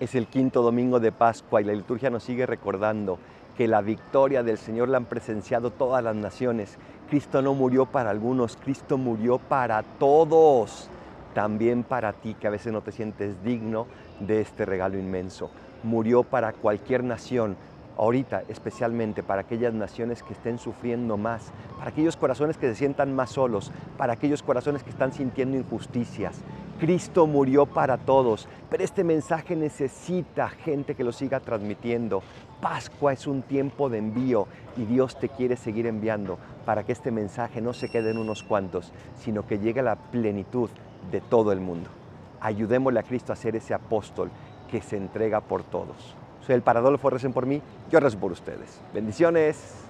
Es 0.00 0.14
el 0.14 0.28
quinto 0.28 0.62
domingo 0.62 0.98
de 0.98 1.12
Pascua 1.12 1.60
y 1.60 1.64
la 1.64 1.74
liturgia 1.74 2.08
nos 2.08 2.22
sigue 2.24 2.46
recordando 2.46 3.18
que 3.58 3.68
la 3.68 3.82
victoria 3.82 4.42
del 4.42 4.56
Señor 4.56 4.88
la 4.88 4.96
han 4.96 5.04
presenciado 5.04 5.70
todas 5.72 6.02
las 6.02 6.16
naciones. 6.16 6.78
Cristo 7.10 7.42
no 7.42 7.52
murió 7.52 7.84
para 7.84 8.08
algunos, 8.08 8.56
Cristo 8.56 8.96
murió 8.96 9.36
para 9.36 9.82
todos. 9.82 10.88
También 11.34 11.82
para 11.82 12.14
ti 12.14 12.32
que 12.32 12.46
a 12.46 12.50
veces 12.50 12.72
no 12.72 12.80
te 12.80 12.92
sientes 12.92 13.44
digno 13.44 13.86
de 14.20 14.40
este 14.40 14.64
regalo 14.64 14.98
inmenso. 14.98 15.50
Murió 15.82 16.22
para 16.22 16.54
cualquier 16.54 17.04
nación, 17.04 17.58
ahorita 17.98 18.44
especialmente 18.48 19.22
para 19.22 19.42
aquellas 19.42 19.74
naciones 19.74 20.22
que 20.22 20.32
estén 20.32 20.58
sufriendo 20.58 21.18
más, 21.18 21.52
para 21.76 21.90
aquellos 21.90 22.16
corazones 22.16 22.56
que 22.56 22.68
se 22.68 22.74
sientan 22.74 23.14
más 23.14 23.32
solos, 23.32 23.70
para 23.98 24.14
aquellos 24.14 24.42
corazones 24.42 24.82
que 24.82 24.90
están 24.90 25.12
sintiendo 25.12 25.58
injusticias. 25.58 26.40
Cristo 26.80 27.26
murió 27.26 27.66
para 27.66 27.98
todos, 27.98 28.48
pero 28.70 28.82
este 28.82 29.04
mensaje 29.04 29.54
necesita 29.54 30.48
gente 30.48 30.94
que 30.94 31.04
lo 31.04 31.12
siga 31.12 31.38
transmitiendo. 31.38 32.22
Pascua 32.62 33.12
es 33.12 33.26
un 33.26 33.42
tiempo 33.42 33.90
de 33.90 33.98
envío 33.98 34.46
y 34.78 34.86
Dios 34.86 35.18
te 35.20 35.28
quiere 35.28 35.56
seguir 35.56 35.86
enviando 35.86 36.38
para 36.64 36.84
que 36.84 36.92
este 36.92 37.10
mensaje 37.10 37.60
no 37.60 37.74
se 37.74 37.90
quede 37.90 38.12
en 38.12 38.16
unos 38.16 38.42
cuantos, 38.42 38.92
sino 39.14 39.46
que 39.46 39.58
llegue 39.58 39.80
a 39.80 39.84
la 39.84 39.96
plenitud 39.96 40.70
de 41.12 41.20
todo 41.20 41.52
el 41.52 41.60
mundo. 41.60 41.90
Ayudémosle 42.40 43.00
a 43.00 43.02
Cristo 43.02 43.34
a 43.34 43.36
ser 43.36 43.56
ese 43.56 43.74
apóstol 43.74 44.30
que 44.70 44.80
se 44.80 44.96
entrega 44.96 45.42
por 45.42 45.62
todos. 45.62 46.16
Soy 46.46 46.54
el 46.54 46.62
Paradolfo, 46.62 47.10
recen 47.10 47.34
por 47.34 47.44
mí, 47.44 47.60
yo 47.90 48.00
rezo 48.00 48.18
por 48.18 48.32
ustedes. 48.32 48.80
Bendiciones. 48.94 49.89